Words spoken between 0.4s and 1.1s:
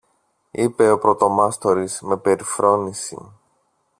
είπε ο